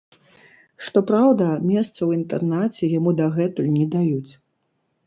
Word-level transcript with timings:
Што 0.85 1.03
праўда, 1.11 1.45
месца 1.73 1.85
ў 2.03 2.11
інтэрнаце 2.21 2.83
яму 2.99 3.17
дагэтуль 3.21 3.73
не 3.79 3.85
даюць. 3.99 4.33